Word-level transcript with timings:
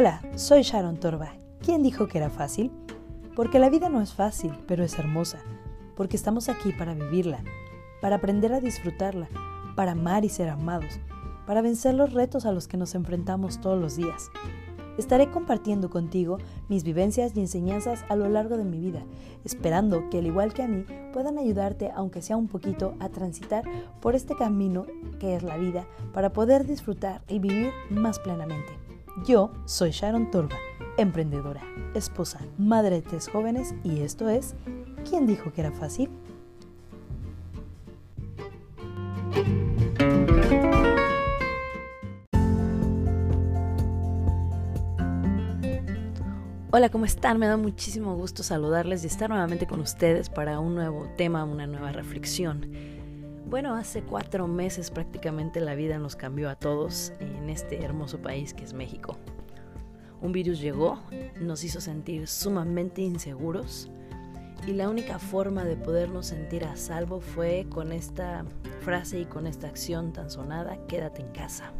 Hola, 0.00 0.22
soy 0.36 0.62
Sharon 0.62 1.00
Torba. 1.00 1.32
¿Quién 1.60 1.82
dijo 1.82 2.06
que 2.06 2.18
era 2.18 2.30
fácil? 2.30 2.70
Porque 3.34 3.58
la 3.58 3.68
vida 3.68 3.88
no 3.88 4.00
es 4.00 4.14
fácil, 4.14 4.52
pero 4.68 4.84
es 4.84 4.96
hermosa. 4.96 5.40
Porque 5.96 6.14
estamos 6.14 6.48
aquí 6.48 6.70
para 6.72 6.94
vivirla, 6.94 7.42
para 8.00 8.14
aprender 8.14 8.52
a 8.52 8.60
disfrutarla, 8.60 9.28
para 9.74 9.92
amar 9.92 10.24
y 10.24 10.28
ser 10.28 10.50
amados, 10.50 11.00
para 11.48 11.62
vencer 11.62 11.94
los 11.94 12.12
retos 12.12 12.46
a 12.46 12.52
los 12.52 12.68
que 12.68 12.76
nos 12.76 12.94
enfrentamos 12.94 13.60
todos 13.60 13.76
los 13.76 13.96
días. 13.96 14.30
Estaré 14.98 15.32
compartiendo 15.32 15.90
contigo 15.90 16.38
mis 16.68 16.84
vivencias 16.84 17.36
y 17.36 17.40
enseñanzas 17.40 18.04
a 18.08 18.14
lo 18.14 18.28
largo 18.28 18.56
de 18.56 18.64
mi 18.64 18.78
vida, 18.78 19.02
esperando 19.44 20.10
que 20.10 20.18
al 20.18 20.26
igual 20.28 20.54
que 20.54 20.62
a 20.62 20.68
mí 20.68 20.84
puedan 21.12 21.38
ayudarte, 21.38 21.90
aunque 21.92 22.22
sea 22.22 22.36
un 22.36 22.46
poquito, 22.46 22.94
a 23.00 23.08
transitar 23.08 23.64
por 24.00 24.14
este 24.14 24.36
camino 24.36 24.86
que 25.18 25.34
es 25.34 25.42
la 25.42 25.56
vida 25.56 25.88
para 26.14 26.32
poder 26.32 26.68
disfrutar 26.68 27.22
y 27.26 27.40
vivir 27.40 27.72
más 27.90 28.20
plenamente. 28.20 28.87
Yo 29.24 29.50
soy 29.64 29.90
Sharon 29.90 30.30
Torba, 30.30 30.56
emprendedora, 30.96 31.62
esposa, 31.94 32.40
madre 32.56 32.96
de 32.96 33.02
tres 33.02 33.28
jóvenes 33.28 33.74
y 33.82 34.00
esto 34.00 34.28
es 34.28 34.54
¿Quién 35.08 35.26
dijo 35.26 35.52
que 35.52 35.60
era 35.60 35.72
fácil? 35.72 36.08
Hola, 46.70 46.90
¿cómo 46.90 47.06
están? 47.06 47.38
Me 47.38 47.46
da 47.46 47.56
muchísimo 47.56 48.14
gusto 48.14 48.42
saludarles 48.42 49.02
y 49.02 49.06
estar 49.08 49.30
nuevamente 49.30 49.66
con 49.66 49.80
ustedes 49.80 50.30
para 50.30 50.60
un 50.60 50.74
nuevo 50.74 51.08
tema, 51.16 51.44
una 51.44 51.66
nueva 51.66 51.92
reflexión. 51.92 52.70
Bueno, 53.48 53.76
hace 53.76 54.02
cuatro 54.02 54.46
meses 54.46 54.90
prácticamente 54.90 55.60
la 55.60 55.74
vida 55.74 55.98
nos 55.98 56.16
cambió 56.16 56.50
a 56.50 56.54
todos 56.54 57.14
en 57.18 57.48
este 57.48 57.82
hermoso 57.82 58.20
país 58.20 58.52
que 58.52 58.62
es 58.62 58.74
México. 58.74 59.16
Un 60.20 60.32
virus 60.32 60.60
llegó, 60.60 61.00
nos 61.40 61.64
hizo 61.64 61.80
sentir 61.80 62.28
sumamente 62.28 63.00
inseguros 63.00 63.88
y 64.66 64.74
la 64.74 64.90
única 64.90 65.18
forma 65.18 65.64
de 65.64 65.76
podernos 65.76 66.26
sentir 66.26 66.62
a 66.66 66.76
salvo 66.76 67.22
fue 67.22 67.66
con 67.70 67.90
esta 67.90 68.44
frase 68.80 69.20
y 69.20 69.24
con 69.24 69.46
esta 69.46 69.66
acción 69.66 70.12
tan 70.12 70.28
sonada, 70.28 70.76
quédate 70.86 71.22
en 71.22 71.32
casa. 71.32 71.72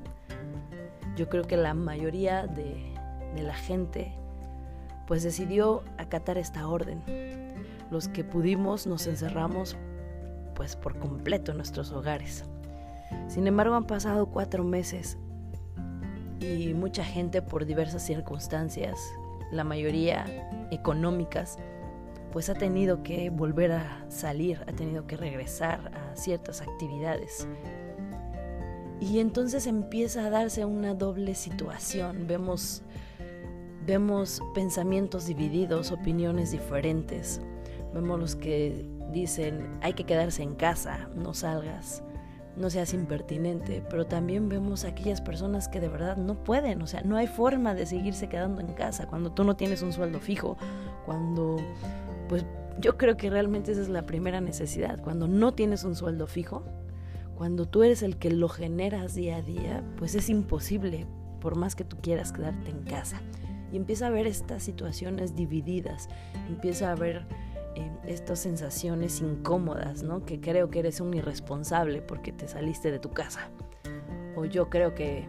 Yo 1.17 1.29
creo 1.29 1.45
que 1.45 1.59
la 1.59 1.75
mayoría 1.75 2.47
de, 2.47 2.95
de 3.37 3.43
la 3.43 3.55
gente 3.55 4.15
pues 5.07 5.23
decidió 5.23 5.83
acatar 5.99 6.39
esta 6.39 6.67
orden. 6.67 7.03
Los 7.91 8.09
que 8.09 8.25
pudimos 8.25 8.87
nos 8.87 9.07
encerramos 9.07 9.77
pues 10.59 10.75
por 10.75 10.99
completo 10.99 11.55
nuestros 11.55 11.93
hogares. 11.93 12.45
Sin 13.29 13.47
embargo, 13.47 13.77
han 13.77 13.87
pasado 13.87 14.27
cuatro 14.27 14.65
meses 14.65 15.17
y 16.41 16.75
mucha 16.75 17.05
gente 17.05 17.43
por 17.43 17.65
diversas 17.65 18.03
circunstancias, 18.03 18.99
la 19.53 19.63
mayoría 19.63 20.27
económicas, 20.73 21.59
pues 22.33 22.51
ha 22.51 22.55
tenido 22.55 23.05
que 23.05 23.31
volver 23.31 23.71
a 23.71 24.05
salir, 24.09 24.59
ha 24.67 24.73
tenido 24.73 25.07
que 25.07 25.17
regresar 25.17 25.93
a 25.95 26.17
ciertas 26.17 26.61
actividades. 26.61 27.47
Y 29.01 29.21
entonces 29.21 29.69
empieza 29.69 30.27
a 30.27 30.31
darse 30.31 30.65
una 30.65 30.93
doble 30.93 31.37
situación. 31.37 32.27
Vemos, 32.27 32.83
vemos 33.87 34.43
pensamientos 34.57 35.27
divididos, 35.27 35.93
opiniones 35.93 36.51
diferentes. 36.51 37.41
Vemos 37.95 38.19
los 38.19 38.35
que 38.35 38.98
dicen 39.13 39.79
hay 39.83 39.95
que 39.95 40.05
quedarse 40.05 40.43
en 40.43 40.55
casa, 40.55 41.09
no 41.15 41.35
salgas, 41.35 42.03
no 42.57 42.71
seas 42.71 42.93
impertinente, 42.93 43.83
pero 43.89 44.07
también 44.07 44.49
vemos 44.49 44.85
a 44.85 44.89
aquellas 44.89 45.21
personas 45.21 45.69
que 45.69 45.81
de 45.81 45.89
verdad 45.89 46.17
no 46.17 46.43
pueden, 46.43 46.83
o 46.83 46.87
sea, 46.87 47.03
no 47.03 47.17
hay 47.17 47.27
forma 47.27 47.75
de 47.75 47.87
seguirse 47.87 48.29
quedando 48.29 48.61
en 48.61 48.75
casa 48.75 49.07
cuando 49.07 49.33
tú 49.33 49.45
no 49.45 49.57
tienes 49.57 49.83
un 49.83 49.93
sueldo 49.93 50.19
fijo, 50.19 50.57
cuando, 51.07 51.57
pues 52.29 52.45
yo 52.81 52.97
creo 52.97 53.17
que 53.17 53.31
realmente 53.31 53.73
esa 53.73 53.83
es 53.83 53.89
la 53.89 54.07
primera 54.07 54.41
necesidad, 54.41 55.01
cuando 55.01 55.29
no 55.29 55.53
tienes 55.53 55.85
un 55.85 55.95
sueldo 55.95 56.27
fijo, 56.27 56.65
cuando 57.37 57.67
tú 57.67 57.85
eres 57.85 58.03
el 58.03 58.17
que 58.17 58.31
lo 58.31 58.49
generas 58.49 59.15
día 59.15 59.37
a 59.37 59.43
día, 59.43 59.85
pues 59.97 60.17
es 60.17 60.29
imposible, 60.29 61.07
por 61.41 61.57
más 61.57 61.77
que 61.77 61.85
tú 61.85 61.97
quieras 62.03 62.33
quedarte 62.33 62.71
en 62.71 62.83
casa. 62.83 63.21
Y 63.73 63.77
empieza 63.77 64.09
a 64.09 64.11
ver 64.11 64.27
estas 64.27 64.63
situaciones 64.63 65.37
divididas, 65.37 66.09
empieza 66.49 66.91
a 66.91 66.97
ver 66.97 67.27
estas 68.09 68.41
sensaciones 68.41 69.21
incómodas, 69.21 70.03
¿no? 70.03 70.25
Que 70.25 70.41
creo 70.41 70.71
que 70.71 70.81
eres 70.81 71.01
un 71.01 71.13
irresponsable 71.15 72.01
porque 72.01 72.33
te 72.33 72.49
saliste 72.49 72.91
de 72.91 72.99
tu 72.99 73.11
casa. 73.11 73.51
O 74.37 74.45
yo 74.45 74.71
creo 74.71 74.95
que 74.95 75.27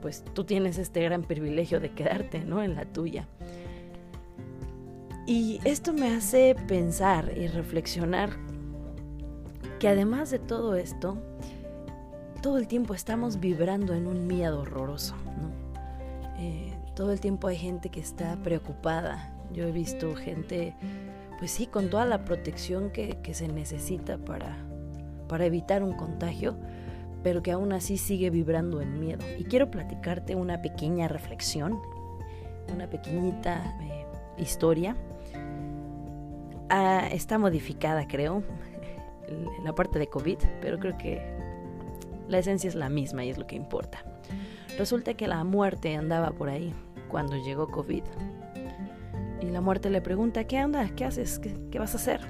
pues 0.00 0.24
tú 0.34 0.44
tienes 0.44 0.78
este 0.78 1.02
gran 1.02 1.22
privilegio 1.22 1.80
de 1.80 1.92
quedarte, 1.92 2.40
¿no? 2.44 2.62
En 2.62 2.74
la 2.74 2.84
tuya. 2.84 3.26
Y 5.26 5.60
esto 5.64 5.92
me 5.92 6.14
hace 6.14 6.54
pensar 6.68 7.32
y 7.36 7.46
reflexionar 7.46 8.30
que 9.78 9.88
además 9.88 10.30
de 10.30 10.38
todo 10.38 10.74
esto, 10.74 11.16
todo 12.42 12.58
el 12.58 12.68
tiempo 12.68 12.94
estamos 12.94 13.40
vibrando 13.40 13.94
en 13.94 14.06
un 14.06 14.26
miedo 14.26 14.60
horroroso, 14.60 15.14
¿no? 15.24 15.50
Eh, 16.38 16.74
todo 16.94 17.12
el 17.12 17.20
tiempo 17.20 17.48
hay 17.48 17.56
gente 17.56 17.88
que 17.88 18.00
está 18.00 18.36
preocupada. 18.42 19.34
Yo 19.52 19.64
he 19.64 19.72
visto 19.72 20.14
gente 20.14 20.74
pues 21.44 21.52
sí, 21.52 21.66
con 21.66 21.90
toda 21.90 22.06
la 22.06 22.24
protección 22.24 22.88
que, 22.88 23.18
se 23.34 23.48
necesita 23.48 24.16
para, 24.16 24.56
para 25.28 25.44
evitar 25.44 25.82
un 25.82 25.92
contagio, 25.92 26.56
pero 27.22 27.42
que 27.42 27.52
aún 27.52 27.74
así 27.74 27.98
sigue 27.98 28.30
vibrando 28.30 28.80
en 28.80 28.98
miedo. 28.98 29.22
Y 29.38 29.44
quiero 29.44 29.70
platicarte 29.70 30.36
una 30.36 30.62
pequeña 30.62 31.06
reflexión, 31.06 31.82
una 32.72 32.88
pequeñita 32.88 33.76
eh, 33.82 34.06
historia. 34.38 34.96
Ah, 36.70 37.08
está 37.12 37.36
modificada, 37.36 38.08
creo, 38.08 38.42
la 39.64 39.74
parte 39.74 39.98
de 39.98 40.06
COVID, 40.06 40.38
pero 40.62 40.78
creo 40.78 40.96
que 40.96 41.20
la 42.26 42.38
esencia 42.38 42.68
es 42.68 42.74
la 42.74 42.88
misma 42.88 43.22
y 43.22 43.28
es 43.28 43.36
lo 43.36 43.46
que 43.46 43.56
importa. 43.56 44.02
Resulta 44.78 45.12
que 45.12 45.28
la 45.28 45.44
muerte 45.44 45.94
andaba 45.94 46.30
por 46.30 46.48
ahí 46.48 46.72
cuando 47.10 47.36
llegó 47.36 47.68
COVID. 47.68 48.04
Y 49.44 49.50
la 49.50 49.60
muerte 49.60 49.90
le 49.90 50.00
pregunta, 50.00 50.44
¿qué 50.44 50.64
onda? 50.64 50.88
¿Qué 50.96 51.04
haces? 51.04 51.38
¿Qué, 51.38 51.78
vas 51.78 51.94
a 51.94 51.98
hacer? 51.98 52.20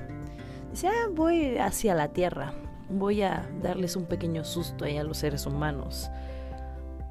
Dice, 0.71 0.89
ah, 0.89 1.09
voy 1.13 1.59
hacia 1.59 1.95
la 1.95 2.09
tierra. 2.09 2.53
Voy 2.91 3.23
a 3.23 3.49
darles 3.63 3.97
un 3.97 4.07
pequeño 4.07 4.45
susto 4.45 4.85
ahí 4.85 4.97
a 4.97 5.05
los 5.05 5.19
seres 5.19 5.47
humanos. 5.47 6.11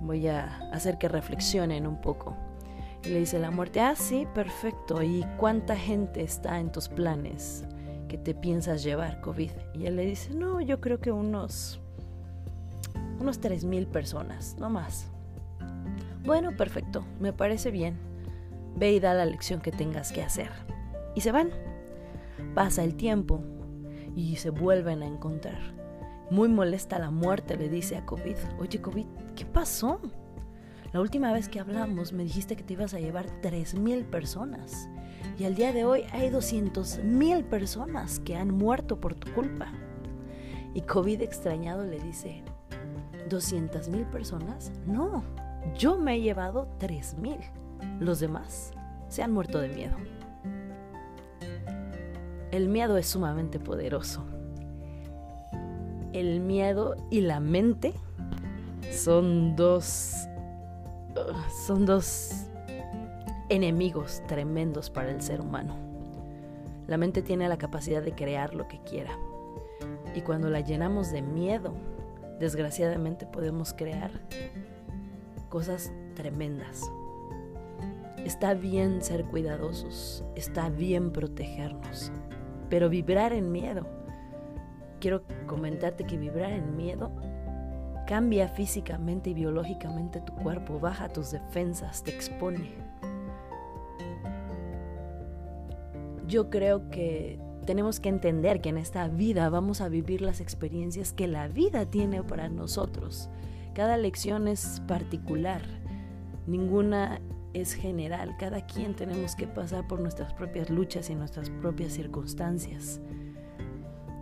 Voy 0.01 0.27
a 0.27 0.57
hacer 0.71 0.97
que 0.97 1.07
reflexionen 1.07 1.87
un 1.87 2.01
poco. 2.01 2.35
Y 3.05 3.09
le 3.09 3.19
dice 3.19 3.39
la 3.39 3.51
muerte, 3.51 3.79
ah, 3.79 3.95
sí, 3.95 4.27
perfecto. 4.33 5.01
¿Y 5.01 5.25
cuánta 5.37 5.75
gente 5.75 6.21
está 6.21 6.59
en 6.59 6.71
tus 6.71 6.89
planes 6.89 7.65
que 8.09 8.17
te 8.17 8.35
piensas 8.35 8.83
llevar 8.83 9.21
COVID? 9.21 9.51
Y 9.73 9.85
él 9.85 9.95
le 9.95 10.05
dice, 10.05 10.33
no, 10.33 10.59
yo 10.59 10.81
creo 10.81 10.99
que 10.99 11.11
unos, 11.11 11.79
unos 13.19 13.39
tres 13.39 13.63
mil 13.63 13.87
personas, 13.87 14.57
no 14.59 14.69
más. 14.69 15.07
Bueno, 16.25 16.55
perfecto, 16.55 17.05
me 17.19 17.33
parece 17.33 17.71
bien. 17.71 18.12
Ve 18.75 18.93
y 18.93 18.99
da 18.99 19.13
la 19.13 19.25
lección 19.25 19.61
que 19.61 19.71
tengas 19.71 20.11
que 20.11 20.23
hacer. 20.23 20.49
Y 21.15 21.21
se 21.21 21.31
van. 21.31 21.49
Pasa 22.55 22.83
el 22.83 22.95
tiempo 22.95 23.41
y 24.15 24.35
se 24.37 24.49
vuelven 24.49 25.03
a 25.03 25.07
encontrar. 25.07 25.73
Muy 26.29 26.49
molesta 26.49 26.99
la 26.99 27.11
muerte, 27.11 27.57
le 27.57 27.69
dice 27.69 27.97
a 27.97 28.05
COVID. 28.05 28.35
Oye, 28.59 28.81
COVID, 28.81 29.05
¿qué 29.35 29.45
pasó? 29.45 29.99
La 30.91 31.01
última 31.01 31.33
vez 31.33 31.49
que 31.49 31.59
hablamos 31.59 32.13
me 32.13 32.23
dijiste 32.23 32.55
que 32.55 32.63
te 32.63 32.73
ibas 32.73 32.93
a 32.93 32.99
llevar 32.99 33.25
3.000 33.41 34.05
personas. 34.05 34.87
Y 35.39 35.45
al 35.45 35.55
día 35.55 35.73
de 35.73 35.85
hoy 35.85 36.03
hay 36.11 36.29
200.000 36.29 37.43
personas 37.45 38.19
que 38.19 38.35
han 38.35 38.51
muerto 38.51 38.99
por 38.99 39.15
tu 39.15 39.31
culpa. 39.33 39.71
Y 40.75 40.81
COVID 40.81 41.21
extrañado 41.21 41.83
le 41.85 41.99
dice, 41.99 42.43
¿200.000 43.29 44.05
personas? 44.09 44.71
No, 44.85 45.23
yo 45.77 45.97
me 45.97 46.15
he 46.15 46.21
llevado 46.21 46.67
3.000. 46.79 47.39
Los 47.99 48.19
demás 48.19 48.71
se 49.07 49.23
han 49.23 49.31
muerto 49.31 49.59
de 49.59 49.69
miedo. 49.69 49.95
El 52.51 52.69
miedo 52.69 52.97
es 52.97 53.07
sumamente 53.07 53.59
poderoso. 53.59 54.23
El 56.13 56.39
miedo 56.39 56.95
y 57.09 57.21
la 57.21 57.39
mente 57.39 57.93
son 58.91 59.55
dos 59.55 60.27
son 61.65 61.85
dos 61.85 62.47
enemigos 63.49 64.21
tremendos 64.27 64.89
para 64.89 65.11
el 65.11 65.21
ser 65.21 65.41
humano. 65.41 65.75
La 66.87 66.97
mente 66.97 67.21
tiene 67.21 67.47
la 67.47 67.57
capacidad 67.57 68.01
de 68.01 68.13
crear 68.13 68.53
lo 68.53 68.67
que 68.67 68.79
quiera. 68.81 69.17
Y 70.15 70.21
cuando 70.21 70.49
la 70.49 70.59
llenamos 70.59 71.11
de 71.11 71.21
miedo, 71.21 71.73
desgraciadamente 72.39 73.25
podemos 73.25 73.73
crear 73.73 74.11
cosas 75.49 75.91
tremendas. 76.15 76.81
Está 78.25 78.53
bien 78.53 79.01
ser 79.01 79.25
cuidadosos, 79.25 80.23
está 80.35 80.69
bien 80.69 81.11
protegernos, 81.11 82.11
pero 82.69 82.89
vibrar 82.89 83.33
en 83.33 83.51
miedo. 83.51 83.85
Quiero 84.99 85.23
comentarte 85.47 86.05
que 86.05 86.17
vibrar 86.17 86.51
en 86.53 86.77
miedo 86.77 87.11
Cambia 88.05 88.49
físicamente 88.49 89.29
y 89.29 89.33
biológicamente 89.33 90.19
tu 90.19 90.33
cuerpo, 90.33 90.77
baja 90.79 91.07
tus 91.07 91.31
defensas, 91.31 92.03
te 92.03 92.11
expone. 92.11 92.71
Yo 96.27 96.49
creo 96.49 96.89
que 96.89 97.39
tenemos 97.65 98.01
que 98.01 98.09
entender 98.09 98.59
que 98.59 98.69
en 98.69 98.77
esta 98.77 99.07
vida 99.07 99.49
vamos 99.49 99.79
a 99.79 99.87
vivir 99.87 100.21
las 100.21 100.41
experiencias 100.41 101.13
que 101.13 101.27
la 101.27 101.47
vida 101.47 101.85
tiene 101.85 102.23
para 102.23 102.49
nosotros. 102.49 103.29
Cada 103.73 103.95
lección 103.95 104.49
es 104.49 104.81
particular, 104.85 105.61
ninguna 106.45 107.21
es 107.53 107.73
general, 107.73 108.35
cada 108.37 108.65
quien 108.65 108.95
tenemos 108.95 109.35
que 109.35 109.47
pasar 109.47 109.87
por 109.87 109.99
nuestras 109.99 110.33
propias 110.33 110.69
luchas 110.69 111.09
y 111.09 111.15
nuestras 111.15 111.49
propias 111.49 111.93
circunstancias. 111.93 112.99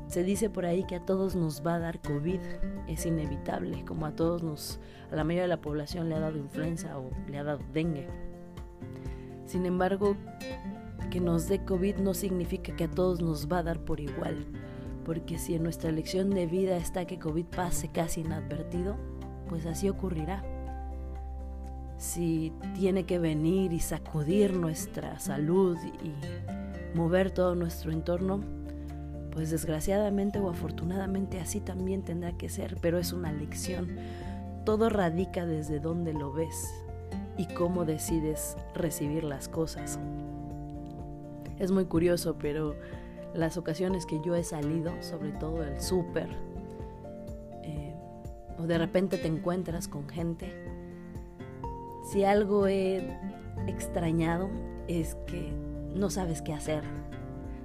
Se 0.07 0.23
dice 0.23 0.49
por 0.49 0.65
ahí 0.65 0.83
que 0.83 0.95
a 0.95 1.05
todos 1.05 1.35
nos 1.35 1.65
va 1.65 1.75
a 1.75 1.79
dar 1.79 2.01
COVID, 2.01 2.39
es 2.87 3.05
inevitable, 3.05 3.85
como 3.85 4.05
a 4.05 4.13
todos 4.13 4.43
nos, 4.43 4.79
a 5.09 5.15
la 5.15 5.23
mayoría 5.23 5.43
de 5.43 5.47
la 5.47 5.61
población 5.61 6.09
le 6.09 6.15
ha 6.15 6.19
dado 6.19 6.37
influenza 6.37 6.97
o 6.99 7.11
le 7.29 7.37
ha 7.37 7.45
dado 7.45 7.61
dengue. 7.71 8.07
Sin 9.45 9.65
embargo, 9.65 10.17
que 11.09 11.21
nos 11.21 11.47
dé 11.47 11.63
COVID 11.63 11.97
no 11.97 12.13
significa 12.13 12.75
que 12.75 12.83
a 12.83 12.91
todos 12.91 13.21
nos 13.21 13.47
va 13.49 13.59
a 13.59 13.63
dar 13.63 13.85
por 13.85 14.01
igual, 14.01 14.45
porque 15.05 15.37
si 15.37 15.55
en 15.55 15.63
nuestra 15.63 15.89
elección 15.89 16.29
de 16.29 16.45
vida 16.45 16.75
está 16.75 17.05
que 17.05 17.17
COVID 17.17 17.45
pase 17.45 17.89
casi 17.89 18.19
inadvertido, 18.21 18.97
pues 19.47 19.65
así 19.65 19.87
ocurrirá. 19.87 20.43
Si 22.01 22.51
tiene 22.73 23.05
que 23.05 23.19
venir 23.19 23.73
y 23.73 23.79
sacudir 23.79 24.55
nuestra 24.55 25.19
salud 25.19 25.77
y 26.03 26.97
mover 26.97 27.29
todo 27.29 27.53
nuestro 27.53 27.91
entorno, 27.91 28.41
pues 29.31 29.51
desgraciadamente 29.51 30.39
o 30.39 30.49
afortunadamente 30.49 31.39
así 31.39 31.59
también 31.59 32.01
tendrá 32.01 32.35
que 32.35 32.49
ser, 32.49 32.77
pero 32.81 32.97
es 32.97 33.13
una 33.13 33.31
lección. 33.31 33.97
Todo 34.65 34.89
radica 34.89 35.45
desde 35.45 35.79
dónde 35.79 36.13
lo 36.13 36.33
ves 36.33 36.73
y 37.37 37.45
cómo 37.53 37.85
decides 37.85 38.57
recibir 38.73 39.23
las 39.23 39.47
cosas. 39.47 39.99
Es 41.59 41.69
muy 41.69 41.85
curioso, 41.85 42.35
pero 42.39 42.75
las 43.35 43.57
ocasiones 43.57 44.07
que 44.07 44.19
yo 44.25 44.35
he 44.35 44.43
salido, 44.43 44.91
sobre 45.03 45.33
todo 45.33 45.63
el 45.63 45.79
súper, 45.79 46.29
eh, 47.61 47.93
o 48.57 48.63
de 48.63 48.79
repente 48.79 49.19
te 49.19 49.27
encuentras 49.27 49.87
con 49.87 50.09
gente, 50.09 50.70
si 52.11 52.25
algo 52.25 52.67
he 52.67 53.17
extrañado 53.67 54.49
es 54.89 55.15
que 55.27 55.53
no 55.95 56.09
sabes 56.09 56.41
qué 56.41 56.53
hacer, 56.53 56.83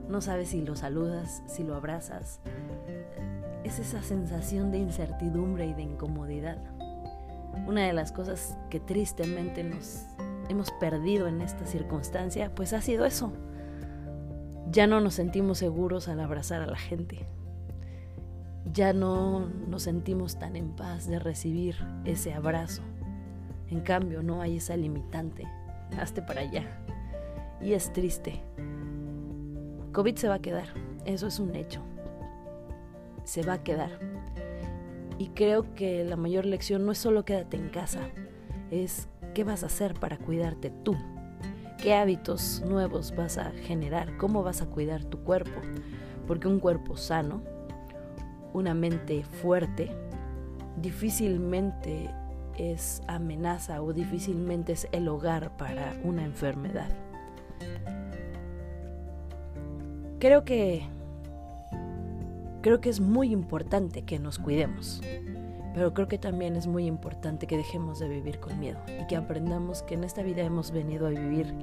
no 0.09 0.21
sabes 0.21 0.51
si 0.51 0.63
lo 0.63 0.77
saludas, 0.77 1.43
si 1.49 1.65
lo 1.65 1.75
abrazas. 1.75 2.39
Es 3.65 3.81
esa 3.81 4.05
sensación 4.05 4.71
de 4.71 4.79
incertidumbre 4.79 5.67
y 5.67 5.75
de 5.75 5.83
incomodidad. 5.83 6.59
Una 7.67 7.89
de 7.89 7.93
las 7.93 8.13
cosas 8.13 8.57
que 8.71 8.79
tristemente 8.79 9.65
nos 9.65 10.05
hemos 10.49 10.71
perdido 10.71 11.27
en 11.27 11.41
esta 11.41 11.67
circunstancia, 11.67 12.55
pues 12.55 12.73
ha 12.73 12.81
sido 12.81 13.05
eso. 13.05 13.33
Ya 14.71 14.87
no 14.87 15.01
nos 15.01 15.15
sentimos 15.15 15.59
seguros 15.59 16.07
al 16.07 16.21
abrazar 16.21 16.63
a 16.63 16.67
la 16.67 16.79
gente. 16.79 17.27
Ya 18.73 18.93
no 18.93 19.49
nos 19.67 19.83
sentimos 19.83 20.39
tan 20.39 20.55
en 20.55 20.77
paz 20.77 21.09
de 21.09 21.19
recibir 21.19 21.75
ese 22.05 22.33
abrazo. 22.33 22.83
En 23.71 23.81
cambio, 23.81 24.23
no 24.23 24.41
hay 24.43 24.57
esa 24.57 24.77
limitante. 24.77 25.45
Hazte 25.99 26.23
para 26.23 26.43
allá. 26.43 26.65
Y 27.61 27.73
es 27.73 27.93
triste 27.93 28.43
COVID 29.97 30.15
se 30.17 30.29
va 30.29 30.35
a 30.35 30.43
quedar, 30.43 30.67
eso 31.07 31.27
es 31.27 31.41
un 31.41 31.57
hecho. 31.57 31.81
Se 33.25 33.43
va 33.43 33.55
a 33.55 33.63
quedar. 33.63 33.99
Y 35.17 35.29
creo 35.29 35.73
que 35.75 36.05
la 36.05 36.17
mayor 36.17 36.45
lección 36.45 36.85
no 36.85 36.93
es 36.93 36.99
solo 36.99 37.25
quédate 37.25 37.57
en 37.57 37.71
casa, 37.71 38.01
es 38.71 39.09
qué 39.33 39.43
vas 39.43 39.63
a 39.63 39.69
hacer 39.69 39.95
para 39.95 40.19
cuidarte 40.19 40.71
tú. 40.85 40.99
¿Qué 41.83 41.95
hábitos 41.95 42.63
nuevos 42.67 43.17
vas 43.17 43.39
a 43.39 43.53
generar? 43.53 44.19
¿Cómo 44.19 44.43
vas 44.43 44.61
a 44.61 44.67
cuidar 44.67 45.03
tu 45.03 45.21
cuerpo? 45.21 45.63
Porque 46.27 46.47
un 46.47 46.61
cuerpo 46.61 46.99
sano, 46.99 47.41
una 48.53 48.75
mente 48.75 49.25
fuerte, 49.25 49.97
difícilmente 50.77 52.11
es 52.59 53.03
amenaza 53.07 53.83
o 53.83 53.93
difícilmente 53.93 54.73
es 54.73 54.89
el 54.93 55.09
hogar 55.09 55.57
para 55.57 55.95
una 56.05 56.25
enfermedad. 56.25 56.91
creo 60.19 60.45
que 60.45 60.83
creo 62.63 62.81
que 62.81 62.89
es 62.89 63.01
muy 63.01 63.31
importante 63.33 64.03
que 64.03 64.19
nos 64.19 64.39
cuidemos, 64.39 65.01
pero 65.75 65.95
creo 65.95 66.09
que 66.09 66.19
también 66.19 66.57
es 66.57 66.67
muy 66.67 66.87
importante 66.87 67.47
que 67.47 67.57
dejemos 67.57 68.01
de 68.01 68.09
vivir 68.09 68.41
con 68.41 68.59
miedo 68.59 68.79
y 69.01 69.07
que 69.07 69.17
aprendamos 69.17 69.83
que 69.83 69.95
en 69.95 70.05
esta 70.05 70.23
vida 70.23 70.43
hemos 70.43 70.73
venido 70.73 71.07
a 71.07 71.11
vivir 71.11 71.55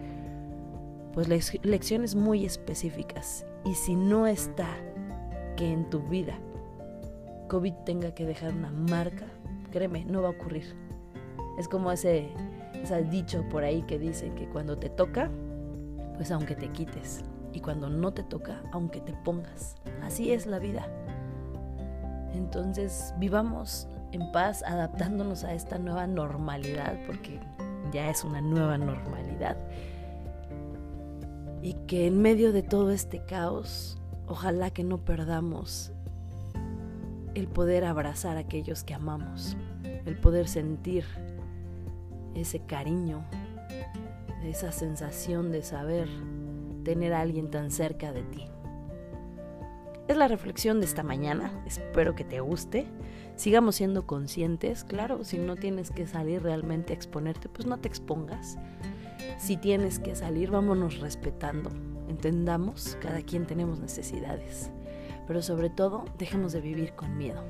pues 1.14 1.28
lecciones 1.64 2.16
muy 2.16 2.46
específicas 2.46 3.46
y 3.66 3.76
si 3.76 3.96
no 3.96 4.28
está 4.28 4.68
que 5.58 5.72
en 5.72 5.90
tu 5.90 6.00
vida 6.00 6.40
COVID 7.50 7.74
tenga 7.86 8.16
que 8.16 8.26
dejar 8.26 8.54
una 8.54 8.72
marca, 8.72 9.28
créeme, 9.72 10.06
no 10.06 10.22
va 10.22 10.30
a 10.30 10.32
ocurrir. 10.32 10.74
Es 11.58 11.68
como 11.68 11.92
ese, 11.92 12.30
dicho 13.10 13.44
por 13.50 13.64
ahí 13.64 13.84
que 13.84 14.00
dice 14.00 14.32
que 14.36 14.48
cuando 14.48 14.78
te 14.78 14.90
toca, 14.90 15.30
pues 16.16 16.32
aunque 16.32 16.56
te 16.56 16.70
quites, 16.70 17.24
y 17.54 17.60
cuando 17.60 17.90
no 17.90 18.14
te 18.14 18.24
toca, 18.24 18.62
aunque 18.72 19.00
te 19.00 19.14
pongas. 19.14 19.76
Así 20.02 20.32
es 20.32 20.48
la 20.48 20.60
vida. 20.60 20.88
Entonces 22.34 23.14
vivamos 23.20 23.88
en 24.12 24.32
paz 24.32 24.64
adaptándonos 24.64 25.44
a 25.44 25.54
esta 25.54 25.78
nueva 25.78 26.08
normalidad, 26.08 26.98
porque 27.06 27.40
ya 27.92 28.10
es 28.10 28.24
una 28.24 28.42
nueva 28.42 28.78
normalidad. 28.78 29.58
Y 31.62 31.74
que 31.88 32.08
en 32.08 32.22
medio 32.22 32.52
de 32.52 32.64
todo 32.64 32.92
este 32.92 33.24
caos, 33.24 33.98
ojalá 34.28 34.72
que 34.72 34.84
no 34.84 34.98
perdamos 34.98 35.92
el 37.36 37.48
poder 37.48 37.86
abrazar 37.86 38.38
a 38.38 38.42
aquellos 38.42 38.84
que 38.84 38.94
amamos, 38.94 39.56
el 40.06 40.18
poder 40.18 40.48
sentir 40.48 41.06
ese 42.36 42.60
cariño, 42.60 43.24
esa 44.44 44.72
sensación 44.72 45.52
de 45.52 45.62
saber 45.62 46.08
tener 46.84 47.14
a 47.14 47.22
alguien 47.22 47.50
tan 47.50 47.72
cerca 47.72 48.12
de 48.12 48.24
ti. 48.24 48.46
Es 50.08 50.18
la 50.18 50.28
reflexión 50.28 50.80
de 50.80 50.86
esta 50.86 51.02
mañana, 51.02 51.64
espero 51.66 52.14
que 52.14 52.26
te 52.26 52.42
guste. 52.42 52.86
Sigamos 53.36 53.76
siendo 53.76 54.06
conscientes, 54.06 54.84
claro, 54.84 55.24
si 55.24 55.38
no 55.38 55.56
tienes 55.56 55.92
que 55.92 56.06
salir 56.06 56.44
realmente 56.44 56.92
a 56.92 56.96
exponerte, 56.96 57.48
pues 57.48 57.66
no 57.66 57.80
te 57.80 57.88
expongas. 57.88 58.58
Si 59.38 59.56
tienes 59.56 60.00
que 60.00 60.16
salir, 60.16 60.52
vámonos 60.52 61.00
respetando, 61.00 61.72
entendamos, 62.10 62.98
cada 63.02 63.22
quien 63.22 63.46
tenemos 63.46 63.80
necesidades, 63.80 64.70
pero 65.26 65.42
sobre 65.42 65.70
todo 65.70 66.04
dejemos 66.18 66.52
de 66.52 66.62
vivir 66.62 66.94
con 66.94 67.18
miedo. 67.18 67.44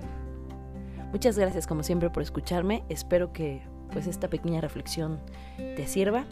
Muchas 1.12 1.38
gracias 1.38 1.68
como 1.68 1.84
siempre 1.84 2.12
por 2.12 2.24
escucharme, 2.24 2.84
espero 2.88 3.34
que 3.34 3.64
pues 3.92 4.08
esta 4.08 4.30
pequeña 4.30 4.62
reflexión 4.62 5.20
te 5.58 5.88
sirva. 5.88 6.26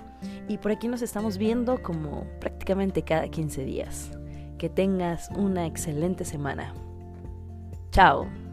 Y 0.48 0.58
por 0.58 0.72
aquí 0.72 0.88
nos 0.88 1.02
estamos 1.02 1.38
viendo 1.38 1.82
como 1.82 2.26
prácticamente 2.40 3.04
cada 3.04 3.28
15 3.28 3.64
días. 3.64 4.12
Que 4.58 4.70
tengas 4.70 5.30
una 5.36 5.66
excelente 5.66 6.26
semana. 6.26 6.74
Chao. 7.92 8.51